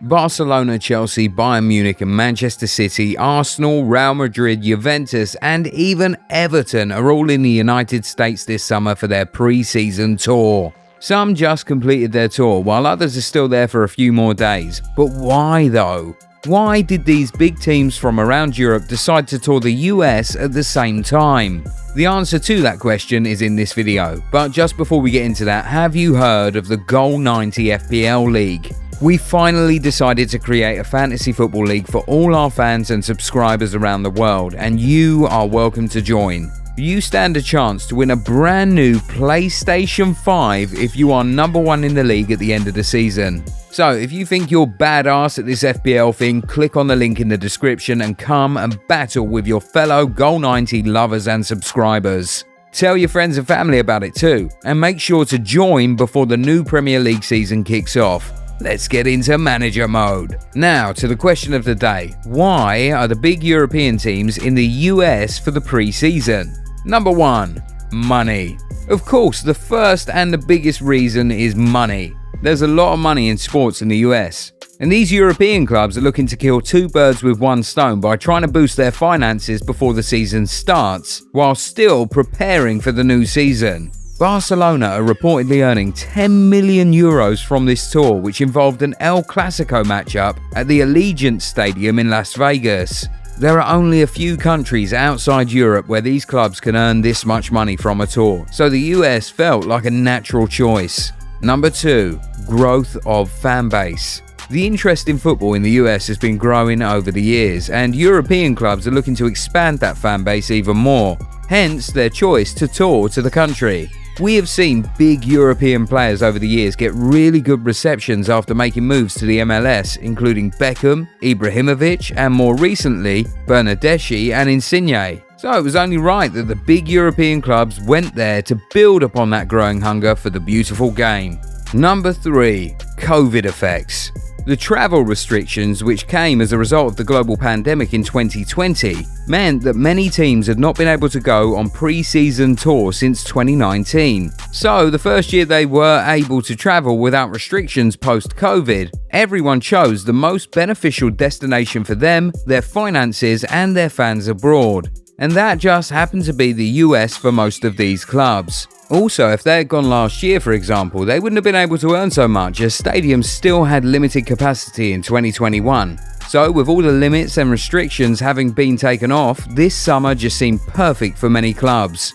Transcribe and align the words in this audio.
Barcelona, 0.00 0.78
Chelsea, 0.78 1.28
Bayern 1.28 1.66
Munich, 1.66 2.00
and 2.00 2.14
Manchester 2.14 2.66
City, 2.66 3.16
Arsenal, 3.16 3.84
Real 3.84 4.14
Madrid, 4.14 4.62
Juventus, 4.62 5.34
and 5.36 5.66
even 5.68 6.16
Everton 6.30 6.92
are 6.92 7.10
all 7.10 7.30
in 7.30 7.42
the 7.42 7.50
United 7.50 8.04
States 8.04 8.44
this 8.44 8.62
summer 8.62 8.94
for 8.94 9.06
their 9.06 9.26
pre 9.26 9.62
season 9.62 10.16
tour. 10.16 10.74
Some 10.98 11.34
just 11.34 11.66
completed 11.66 12.12
their 12.12 12.28
tour, 12.28 12.62
while 12.62 12.86
others 12.86 13.16
are 13.16 13.22
still 13.22 13.48
there 13.48 13.68
for 13.68 13.84
a 13.84 13.88
few 13.88 14.12
more 14.12 14.34
days. 14.34 14.82
But 14.96 15.08
why 15.08 15.68
though? 15.68 16.16
Why 16.46 16.80
did 16.80 17.04
these 17.04 17.32
big 17.32 17.58
teams 17.58 17.96
from 17.96 18.20
around 18.20 18.56
Europe 18.56 18.86
decide 18.86 19.26
to 19.28 19.38
tour 19.38 19.58
the 19.58 19.72
US 19.72 20.36
at 20.36 20.52
the 20.52 20.62
same 20.62 21.02
time? 21.02 21.64
The 21.96 22.06
answer 22.06 22.38
to 22.38 22.62
that 22.62 22.78
question 22.78 23.26
is 23.26 23.42
in 23.42 23.56
this 23.56 23.72
video, 23.72 24.22
but 24.30 24.52
just 24.52 24.76
before 24.76 25.00
we 25.00 25.10
get 25.10 25.24
into 25.24 25.44
that, 25.46 25.64
have 25.64 25.96
you 25.96 26.14
heard 26.14 26.54
of 26.54 26.68
the 26.68 26.76
Goal 26.76 27.18
90 27.18 27.64
FPL 27.64 28.30
League? 28.30 28.72
We 29.02 29.18
finally 29.18 29.78
decided 29.78 30.30
to 30.30 30.38
create 30.38 30.78
a 30.78 30.84
fantasy 30.84 31.30
football 31.30 31.64
league 31.64 31.86
for 31.86 32.00
all 32.06 32.34
our 32.34 32.50
fans 32.50 32.90
and 32.90 33.04
subscribers 33.04 33.74
around 33.74 34.04
the 34.04 34.10
world, 34.10 34.54
and 34.54 34.80
you 34.80 35.26
are 35.26 35.46
welcome 35.46 35.86
to 35.88 36.00
join. 36.00 36.50
You 36.78 37.02
stand 37.02 37.36
a 37.36 37.42
chance 37.42 37.86
to 37.88 37.94
win 37.94 38.12
a 38.12 38.16
brand 38.16 38.74
new 38.74 38.96
PlayStation 39.00 40.16
5 40.16 40.72
if 40.72 40.96
you 40.96 41.12
are 41.12 41.24
number 41.24 41.60
one 41.60 41.84
in 41.84 41.92
the 41.92 42.04
league 42.04 42.30
at 42.30 42.38
the 42.38 42.54
end 42.54 42.68
of 42.68 42.74
the 42.74 42.82
season. 42.82 43.44
So, 43.70 43.92
if 43.92 44.12
you 44.12 44.24
think 44.24 44.50
you're 44.50 44.66
badass 44.66 45.38
at 45.38 45.44
this 45.44 45.62
FPL 45.62 46.14
thing, 46.14 46.40
click 46.40 46.74
on 46.74 46.86
the 46.86 46.96
link 46.96 47.20
in 47.20 47.28
the 47.28 47.36
description 47.36 48.00
and 48.00 48.16
come 48.16 48.56
and 48.56 48.78
battle 48.88 49.26
with 49.26 49.46
your 49.46 49.60
fellow 49.60 50.06
Goal 50.06 50.38
90 50.38 50.84
lovers 50.84 51.28
and 51.28 51.44
subscribers. 51.44 52.46
Tell 52.72 52.96
your 52.96 53.10
friends 53.10 53.36
and 53.36 53.46
family 53.46 53.78
about 53.78 54.04
it 54.04 54.14
too, 54.14 54.48
and 54.64 54.80
make 54.80 55.00
sure 55.00 55.26
to 55.26 55.38
join 55.38 55.96
before 55.96 56.24
the 56.24 56.38
new 56.38 56.64
Premier 56.64 57.00
League 57.00 57.24
season 57.24 57.62
kicks 57.62 57.96
off. 57.96 58.45
Let's 58.60 58.88
get 58.88 59.06
into 59.06 59.36
manager 59.36 59.86
mode. 59.86 60.38
Now, 60.54 60.92
to 60.94 61.06
the 61.06 61.16
question 61.16 61.52
of 61.52 61.64
the 61.64 61.74
day 61.74 62.14
why 62.24 62.90
are 62.90 63.06
the 63.06 63.14
big 63.14 63.42
European 63.42 63.98
teams 63.98 64.38
in 64.38 64.54
the 64.54 64.66
US 64.66 65.38
for 65.38 65.50
the 65.50 65.60
pre 65.60 65.92
season? 65.92 66.54
Number 66.84 67.10
one, 67.10 67.62
money. 67.92 68.56
Of 68.88 69.04
course, 69.04 69.42
the 69.42 69.54
first 69.54 70.08
and 70.08 70.32
the 70.32 70.38
biggest 70.38 70.80
reason 70.80 71.30
is 71.30 71.54
money. 71.54 72.14
There's 72.42 72.62
a 72.62 72.66
lot 72.66 72.94
of 72.94 72.98
money 72.98 73.28
in 73.28 73.36
sports 73.36 73.82
in 73.82 73.88
the 73.88 73.98
US. 73.98 74.52
And 74.80 74.90
these 74.90 75.12
European 75.12 75.66
clubs 75.66 75.98
are 75.98 76.02
looking 76.02 76.26
to 76.26 76.36
kill 76.36 76.60
two 76.60 76.88
birds 76.88 77.22
with 77.22 77.40
one 77.40 77.62
stone 77.62 78.00
by 78.00 78.16
trying 78.16 78.42
to 78.42 78.48
boost 78.48 78.76
their 78.76 78.92
finances 78.92 79.62
before 79.62 79.94
the 79.94 80.02
season 80.02 80.46
starts, 80.46 81.22
while 81.32 81.54
still 81.54 82.06
preparing 82.06 82.80
for 82.80 82.92
the 82.92 83.04
new 83.04 83.24
season. 83.26 83.90
Barcelona 84.18 84.86
are 84.86 85.02
reportedly 85.02 85.62
earning 85.62 85.92
10 85.92 86.48
million 86.48 86.90
euros 86.90 87.44
from 87.44 87.66
this 87.66 87.90
tour, 87.90 88.14
which 88.14 88.40
involved 88.40 88.80
an 88.80 88.94
El 88.98 89.22
Clasico 89.22 89.84
matchup 89.84 90.38
at 90.54 90.66
the 90.68 90.80
Allegiant 90.80 91.42
Stadium 91.42 91.98
in 91.98 92.08
Las 92.08 92.32
Vegas. 92.32 93.06
There 93.38 93.60
are 93.60 93.76
only 93.76 94.00
a 94.00 94.06
few 94.06 94.38
countries 94.38 94.94
outside 94.94 95.52
Europe 95.52 95.88
where 95.88 96.00
these 96.00 96.24
clubs 96.24 96.60
can 96.60 96.76
earn 96.76 97.02
this 97.02 97.26
much 97.26 97.52
money 97.52 97.76
from 97.76 98.00
a 98.00 98.06
tour, 98.06 98.46
so 98.50 98.70
the 98.70 98.80
US 98.96 99.28
felt 99.28 99.66
like 99.66 99.84
a 99.84 99.90
natural 99.90 100.46
choice. 100.46 101.12
Number 101.42 101.68
2. 101.68 102.18
Growth 102.46 102.96
of 103.04 103.30
fan 103.30 103.68
base. 103.68 104.22
The 104.48 104.66
interest 104.66 105.10
in 105.10 105.18
football 105.18 105.54
in 105.54 105.62
the 105.62 105.72
US 105.72 106.06
has 106.06 106.16
been 106.16 106.38
growing 106.38 106.80
over 106.80 107.12
the 107.12 107.22
years, 107.22 107.68
and 107.68 107.94
European 107.94 108.54
clubs 108.54 108.88
are 108.88 108.92
looking 108.92 109.16
to 109.16 109.26
expand 109.26 109.78
that 109.80 109.98
fan 109.98 110.24
base 110.24 110.50
even 110.50 110.78
more, 110.78 111.18
hence 111.50 111.88
their 111.88 112.08
choice 112.08 112.54
to 112.54 112.66
tour 112.66 113.10
to 113.10 113.20
the 113.20 113.30
country. 113.30 113.90
We 114.18 114.36
have 114.36 114.48
seen 114.48 114.90
big 114.96 115.26
European 115.26 115.86
players 115.86 116.22
over 116.22 116.38
the 116.38 116.48
years 116.48 116.74
get 116.74 116.94
really 116.94 117.40
good 117.40 117.66
receptions 117.66 118.30
after 118.30 118.54
making 118.54 118.84
moves 118.84 119.14
to 119.16 119.26
the 119.26 119.40
MLS, 119.40 119.98
including 119.98 120.52
Beckham, 120.52 121.06
Ibrahimovic, 121.20 122.16
and 122.16 122.32
more 122.32 122.56
recently, 122.56 123.24
Bernardeschi 123.46 124.32
and 124.32 124.48
Insigne. 124.48 125.22
So 125.36 125.52
it 125.52 125.62
was 125.62 125.76
only 125.76 125.98
right 125.98 126.32
that 126.32 126.44
the 126.44 126.56
big 126.56 126.88
European 126.88 127.42
clubs 127.42 127.78
went 127.78 128.14
there 128.14 128.40
to 128.40 128.58
build 128.72 129.02
upon 129.02 129.28
that 129.30 129.48
growing 129.48 129.82
hunger 129.82 130.16
for 130.16 130.30
the 130.30 130.40
beautiful 130.40 130.90
game. 130.90 131.38
Number 131.74 132.14
3. 132.14 132.74
COVID 132.96 133.44
effects. 133.44 134.12
The 134.46 134.56
travel 134.56 135.02
restrictions, 135.02 135.82
which 135.82 136.06
came 136.06 136.40
as 136.40 136.52
a 136.52 136.58
result 136.58 136.92
of 136.92 136.96
the 136.96 137.02
global 137.02 137.36
pandemic 137.36 137.92
in 137.94 138.04
2020, 138.04 139.04
meant 139.26 139.60
that 139.64 139.74
many 139.74 140.08
teams 140.08 140.46
had 140.46 140.60
not 140.60 140.78
been 140.78 140.86
able 140.86 141.08
to 141.08 141.18
go 141.18 141.56
on 141.56 141.68
pre 141.68 142.00
season 142.00 142.54
tour 142.54 142.92
since 142.92 143.24
2019. 143.24 144.30
So, 144.52 144.88
the 144.88 145.00
first 145.00 145.32
year 145.32 145.46
they 145.46 145.66
were 145.66 146.00
able 146.06 146.42
to 146.42 146.54
travel 146.54 146.98
without 146.98 147.32
restrictions 147.32 147.96
post 147.96 148.36
COVID, 148.36 148.92
everyone 149.10 149.60
chose 149.60 150.04
the 150.04 150.12
most 150.12 150.52
beneficial 150.52 151.10
destination 151.10 151.82
for 151.82 151.96
them, 151.96 152.30
their 152.46 152.62
finances, 152.62 153.42
and 153.44 153.76
their 153.76 153.90
fans 153.90 154.28
abroad. 154.28 154.96
And 155.18 155.32
that 155.32 155.58
just 155.58 155.90
happened 155.90 156.24
to 156.26 156.32
be 156.32 156.52
the 156.52 156.84
US 156.84 157.16
for 157.16 157.32
most 157.32 157.64
of 157.64 157.76
these 157.76 158.04
clubs. 158.04 158.68
Also, 158.88 159.30
if 159.32 159.42
they 159.42 159.58
had 159.58 159.68
gone 159.68 159.88
last 159.88 160.22
year, 160.22 160.38
for 160.38 160.52
example, 160.52 161.04
they 161.04 161.18
wouldn't 161.18 161.36
have 161.36 161.44
been 161.44 161.56
able 161.56 161.76
to 161.78 161.94
earn 161.94 162.10
so 162.10 162.28
much 162.28 162.60
as 162.60 162.80
stadiums 162.80 163.24
still 163.24 163.64
had 163.64 163.84
limited 163.84 164.26
capacity 164.26 164.92
in 164.92 165.02
2021. 165.02 165.98
So, 166.28 166.52
with 166.52 166.68
all 166.68 166.82
the 166.82 166.92
limits 166.92 167.36
and 167.38 167.50
restrictions 167.50 168.20
having 168.20 168.50
been 168.50 168.76
taken 168.76 169.10
off, 169.10 169.44
this 169.54 169.74
summer 169.74 170.14
just 170.14 170.38
seemed 170.38 170.60
perfect 170.68 171.18
for 171.18 171.28
many 171.28 171.52
clubs. 171.52 172.14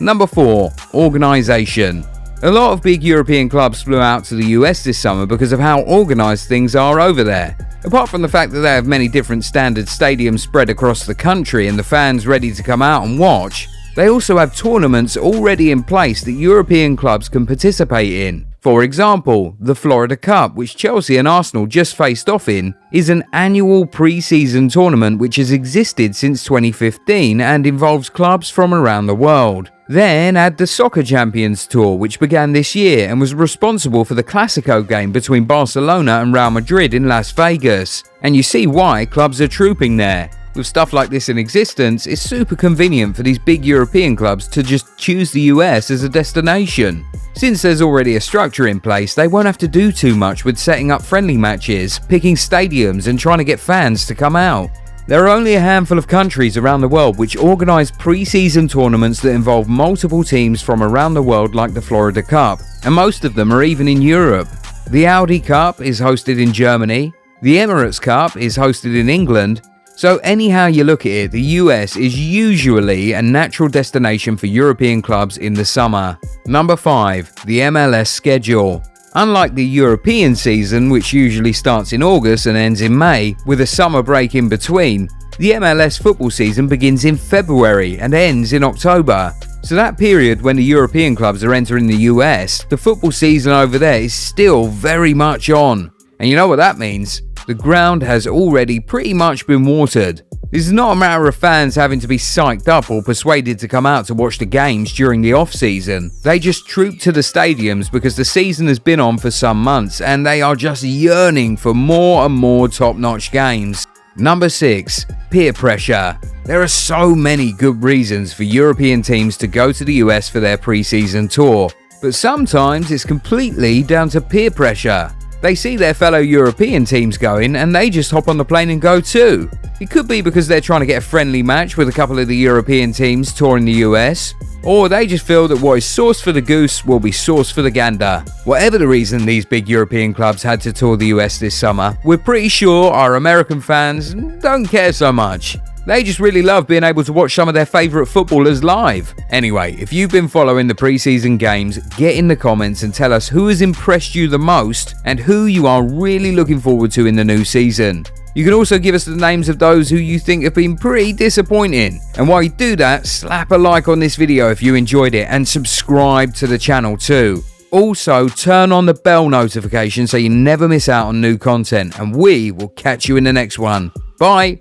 Number 0.00 0.26
4. 0.26 0.70
Organisation. 0.94 2.04
A 2.42 2.50
lot 2.50 2.72
of 2.72 2.82
big 2.82 3.02
European 3.02 3.48
clubs 3.48 3.82
flew 3.82 3.98
out 3.98 4.24
to 4.24 4.34
the 4.34 4.48
US 4.48 4.84
this 4.84 4.98
summer 4.98 5.24
because 5.24 5.52
of 5.52 5.60
how 5.60 5.82
organised 5.84 6.48
things 6.48 6.76
are 6.76 7.00
over 7.00 7.24
there. 7.24 7.56
Apart 7.84 8.10
from 8.10 8.20
the 8.20 8.28
fact 8.28 8.52
that 8.52 8.60
they 8.60 8.74
have 8.74 8.86
many 8.86 9.08
different 9.08 9.44
standard 9.44 9.86
stadiums 9.86 10.40
spread 10.40 10.68
across 10.68 11.06
the 11.06 11.14
country 11.14 11.66
and 11.66 11.78
the 11.78 11.82
fans 11.82 12.26
ready 12.26 12.52
to 12.52 12.62
come 12.62 12.82
out 12.82 13.04
and 13.04 13.18
watch, 13.18 13.68
they 13.96 14.08
also 14.08 14.36
have 14.36 14.54
tournaments 14.54 15.16
already 15.16 15.70
in 15.72 15.82
place 15.82 16.22
that 16.22 16.32
European 16.32 16.96
clubs 16.96 17.28
can 17.28 17.46
participate 17.46 18.12
in. 18.12 18.46
For 18.60 18.82
example, 18.82 19.56
the 19.58 19.74
Florida 19.74 20.16
Cup, 20.16 20.54
which 20.54 20.76
Chelsea 20.76 21.16
and 21.16 21.26
Arsenal 21.26 21.66
just 21.66 21.96
faced 21.96 22.28
off 22.28 22.48
in, 22.48 22.74
is 22.92 23.08
an 23.08 23.24
annual 23.32 23.86
pre 23.86 24.20
season 24.20 24.68
tournament 24.68 25.18
which 25.18 25.36
has 25.36 25.50
existed 25.50 26.14
since 26.14 26.44
2015 26.44 27.40
and 27.40 27.66
involves 27.66 28.10
clubs 28.10 28.50
from 28.50 28.74
around 28.74 29.06
the 29.06 29.14
world. 29.14 29.70
Then 29.88 30.36
add 30.36 30.58
the 30.58 30.66
Soccer 30.66 31.04
Champions 31.04 31.66
Tour, 31.66 31.96
which 31.96 32.18
began 32.18 32.52
this 32.52 32.74
year 32.74 33.08
and 33.08 33.20
was 33.20 33.34
responsible 33.34 34.04
for 34.04 34.14
the 34.14 34.24
Clasico 34.24 34.86
game 34.86 35.12
between 35.12 35.44
Barcelona 35.44 36.20
and 36.20 36.34
Real 36.34 36.50
Madrid 36.50 36.92
in 36.92 37.06
Las 37.06 37.30
Vegas. 37.30 38.02
And 38.22 38.34
you 38.34 38.42
see 38.42 38.66
why 38.66 39.06
clubs 39.06 39.40
are 39.40 39.48
trooping 39.48 39.96
there. 39.96 40.28
With 40.56 40.66
stuff 40.66 40.94
like 40.94 41.10
this 41.10 41.28
in 41.28 41.36
existence, 41.36 42.06
it's 42.06 42.22
super 42.22 42.56
convenient 42.56 43.14
for 43.14 43.22
these 43.22 43.38
big 43.38 43.62
European 43.62 44.16
clubs 44.16 44.48
to 44.48 44.62
just 44.62 44.96
choose 44.96 45.30
the 45.30 45.42
US 45.52 45.90
as 45.90 46.02
a 46.02 46.08
destination. 46.08 47.04
Since 47.34 47.60
there's 47.60 47.82
already 47.82 48.16
a 48.16 48.20
structure 48.22 48.66
in 48.66 48.80
place, 48.80 49.14
they 49.14 49.28
won't 49.28 49.44
have 49.44 49.58
to 49.58 49.68
do 49.68 49.92
too 49.92 50.16
much 50.16 50.46
with 50.46 50.56
setting 50.56 50.90
up 50.90 51.02
friendly 51.02 51.36
matches, 51.36 51.98
picking 51.98 52.36
stadiums, 52.36 53.06
and 53.06 53.18
trying 53.18 53.36
to 53.36 53.44
get 53.44 53.60
fans 53.60 54.06
to 54.06 54.14
come 54.14 54.34
out. 54.34 54.70
There 55.06 55.22
are 55.24 55.36
only 55.36 55.56
a 55.56 55.60
handful 55.60 55.98
of 55.98 56.08
countries 56.08 56.56
around 56.56 56.80
the 56.80 56.88
world 56.88 57.18
which 57.18 57.36
organise 57.36 57.90
pre 57.90 58.24
season 58.24 58.66
tournaments 58.66 59.20
that 59.20 59.34
involve 59.34 59.68
multiple 59.68 60.24
teams 60.24 60.62
from 60.62 60.82
around 60.82 61.12
the 61.12 61.22
world, 61.22 61.54
like 61.54 61.74
the 61.74 61.82
Florida 61.82 62.22
Cup, 62.22 62.60
and 62.84 62.94
most 62.94 63.26
of 63.26 63.34
them 63.34 63.52
are 63.52 63.62
even 63.62 63.88
in 63.88 64.00
Europe. 64.00 64.48
The 64.88 65.06
Audi 65.06 65.38
Cup 65.38 65.82
is 65.82 66.00
hosted 66.00 66.40
in 66.40 66.50
Germany, 66.50 67.12
the 67.42 67.56
Emirates 67.56 68.00
Cup 68.00 68.38
is 68.38 68.56
hosted 68.56 68.98
in 68.98 69.10
England, 69.10 69.60
so, 69.96 70.18
anyhow 70.18 70.66
you 70.66 70.84
look 70.84 71.06
at 71.06 71.12
it, 71.12 71.30
the 71.30 71.40
US 71.40 71.96
is 71.96 72.18
usually 72.18 73.14
a 73.14 73.22
natural 73.22 73.70
destination 73.70 74.36
for 74.36 74.44
European 74.44 75.00
clubs 75.00 75.38
in 75.38 75.54
the 75.54 75.64
summer. 75.64 76.18
Number 76.46 76.76
5. 76.76 77.46
The 77.46 77.60
MLS 77.60 78.08
schedule. 78.08 78.82
Unlike 79.14 79.54
the 79.54 79.64
European 79.64 80.36
season, 80.36 80.90
which 80.90 81.14
usually 81.14 81.54
starts 81.54 81.94
in 81.94 82.02
August 82.02 82.44
and 82.44 82.58
ends 82.58 82.82
in 82.82 82.96
May, 82.96 83.36
with 83.46 83.62
a 83.62 83.66
summer 83.66 84.02
break 84.02 84.34
in 84.34 84.50
between, 84.50 85.08
the 85.38 85.52
MLS 85.52 85.98
football 85.98 86.30
season 86.30 86.68
begins 86.68 87.06
in 87.06 87.16
February 87.16 87.98
and 87.98 88.12
ends 88.12 88.52
in 88.52 88.64
October. 88.64 89.32
So, 89.62 89.76
that 89.76 89.96
period 89.96 90.42
when 90.42 90.56
the 90.56 90.62
European 90.64 91.16
clubs 91.16 91.42
are 91.42 91.54
entering 91.54 91.86
the 91.86 92.04
US, 92.12 92.64
the 92.64 92.76
football 92.76 93.12
season 93.12 93.52
over 93.52 93.78
there 93.78 94.02
is 94.02 94.12
still 94.12 94.66
very 94.66 95.14
much 95.14 95.48
on. 95.48 95.90
And 96.20 96.28
you 96.28 96.36
know 96.36 96.48
what 96.48 96.56
that 96.56 96.76
means? 96.76 97.22
The 97.46 97.54
ground 97.54 98.02
has 98.02 98.26
already 98.26 98.80
pretty 98.80 99.14
much 99.14 99.46
been 99.46 99.64
watered. 99.64 100.22
This 100.50 100.66
is 100.66 100.72
not 100.72 100.92
a 100.92 100.96
matter 100.96 101.26
of 101.26 101.34
fans 101.34 101.74
having 101.74 102.00
to 102.00 102.06
be 102.06 102.18
psyched 102.18 102.68
up 102.68 102.90
or 102.90 103.02
persuaded 103.02 103.58
to 103.58 103.68
come 103.68 103.86
out 103.86 104.06
to 104.06 104.14
watch 104.14 104.38
the 104.38 104.46
games 104.46 104.92
during 104.92 105.20
the 105.20 105.32
off 105.32 105.52
season. 105.52 106.10
They 106.22 106.38
just 106.38 106.66
troop 106.66 106.98
to 107.00 107.12
the 107.12 107.20
stadiums 107.20 107.90
because 107.90 108.16
the 108.16 108.24
season 108.24 108.66
has 108.68 108.78
been 108.78 109.00
on 109.00 109.18
for 109.18 109.30
some 109.30 109.60
months 109.62 110.00
and 110.00 110.24
they 110.24 110.42
are 110.42 110.56
just 110.56 110.82
yearning 110.82 111.56
for 111.56 111.74
more 111.74 112.26
and 112.26 112.34
more 112.34 112.68
top 112.68 112.96
notch 112.96 113.32
games. 113.32 113.86
Number 114.16 114.48
6. 114.48 115.06
Peer 115.30 115.52
pressure. 115.52 116.18
There 116.44 116.62
are 116.62 116.68
so 116.68 117.14
many 117.14 117.52
good 117.52 117.82
reasons 117.82 118.32
for 118.32 118.44
European 118.44 119.02
teams 119.02 119.36
to 119.38 119.46
go 119.46 119.72
to 119.72 119.84
the 119.84 119.94
US 119.94 120.28
for 120.28 120.40
their 120.40 120.56
pre 120.56 120.82
season 120.82 121.28
tour, 121.28 121.70
but 122.00 122.14
sometimes 122.14 122.90
it's 122.90 123.04
completely 123.04 123.82
down 123.82 124.08
to 124.10 124.20
peer 124.20 124.50
pressure. 124.50 125.15
They 125.40 125.54
see 125.54 125.76
their 125.76 125.94
fellow 125.94 126.18
European 126.18 126.84
teams 126.84 127.18
going 127.18 127.56
and 127.56 127.74
they 127.74 127.90
just 127.90 128.10
hop 128.10 128.28
on 128.28 128.36
the 128.36 128.44
plane 128.44 128.70
and 128.70 128.80
go 128.80 129.00
too. 129.00 129.50
It 129.80 129.90
could 129.90 130.08
be 130.08 130.22
because 130.22 130.48
they're 130.48 130.60
trying 130.60 130.80
to 130.80 130.86
get 130.86 131.02
a 131.02 131.06
friendly 131.06 131.42
match 131.42 131.76
with 131.76 131.88
a 131.88 131.92
couple 131.92 132.18
of 132.18 132.28
the 132.28 132.36
European 132.36 132.92
teams 132.92 133.32
touring 133.32 133.64
the 133.64 133.72
US, 133.72 134.32
or 134.64 134.88
they 134.88 135.06
just 135.06 135.26
feel 135.26 135.46
that 135.48 135.60
what 135.60 135.78
is 135.78 135.84
sauce 135.84 136.20
for 136.20 136.32
the 136.32 136.40
goose 136.40 136.84
will 136.84 137.00
be 137.00 137.12
sauce 137.12 137.50
for 137.50 137.62
the 137.62 137.70
gander. 137.70 138.24
Whatever 138.44 138.78
the 138.78 138.88
reason 138.88 139.26
these 139.26 139.44
big 139.44 139.68
European 139.68 140.14
clubs 140.14 140.42
had 140.42 140.60
to 140.62 140.72
tour 140.72 140.96
the 140.96 141.08
US 141.08 141.38
this 141.38 141.54
summer, 141.54 141.98
we're 142.04 142.16
pretty 142.16 142.48
sure 142.48 142.90
our 142.90 143.16
American 143.16 143.60
fans 143.60 144.14
don't 144.40 144.66
care 144.66 144.92
so 144.92 145.12
much. 145.12 145.58
They 145.86 146.02
just 146.02 146.18
really 146.18 146.42
love 146.42 146.66
being 146.66 146.82
able 146.82 147.04
to 147.04 147.12
watch 147.12 147.32
some 147.32 147.46
of 147.46 147.54
their 147.54 147.64
favourite 147.64 148.08
footballers 148.08 148.64
live. 148.64 149.14
Anyway, 149.30 149.76
if 149.78 149.92
you've 149.92 150.10
been 150.10 150.26
following 150.26 150.66
the 150.66 150.74
preseason 150.74 151.38
games, 151.38 151.78
get 151.96 152.16
in 152.16 152.26
the 152.26 152.34
comments 152.34 152.82
and 152.82 152.92
tell 152.92 153.12
us 153.12 153.28
who 153.28 153.46
has 153.46 153.62
impressed 153.62 154.14
you 154.16 154.26
the 154.26 154.38
most 154.38 154.96
and 155.04 155.20
who 155.20 155.46
you 155.46 155.68
are 155.68 155.84
really 155.84 156.32
looking 156.32 156.58
forward 156.58 156.90
to 156.90 157.06
in 157.06 157.14
the 157.14 157.24
new 157.24 157.44
season. 157.44 158.04
You 158.34 158.44
can 158.44 158.52
also 158.52 158.78
give 158.78 158.96
us 158.96 159.04
the 159.04 159.14
names 159.14 159.48
of 159.48 159.60
those 159.60 159.88
who 159.88 159.96
you 159.96 160.18
think 160.18 160.42
have 160.42 160.54
been 160.54 160.76
pretty 160.76 161.12
disappointing. 161.12 162.00
And 162.18 162.28
while 162.28 162.42
you 162.42 162.50
do 162.50 162.74
that, 162.76 163.06
slap 163.06 163.52
a 163.52 163.56
like 163.56 163.86
on 163.86 164.00
this 164.00 164.16
video 164.16 164.50
if 164.50 164.60
you 164.60 164.74
enjoyed 164.74 165.14
it 165.14 165.28
and 165.30 165.46
subscribe 165.46 166.34
to 166.34 166.48
the 166.48 166.58
channel 166.58 166.96
too. 166.96 167.44
Also, 167.70 168.28
turn 168.28 168.72
on 168.72 168.86
the 168.86 168.94
bell 168.94 169.28
notification 169.28 170.06
so 170.06 170.16
you 170.16 170.30
never 170.30 170.68
miss 170.68 170.88
out 170.88 171.06
on 171.06 171.20
new 171.20 171.38
content, 171.38 171.98
and 171.98 172.14
we 172.14 172.50
will 172.50 172.68
catch 172.70 173.08
you 173.08 173.16
in 173.16 173.24
the 173.24 173.32
next 173.32 173.58
one. 173.58 173.92
Bye! 174.18 174.60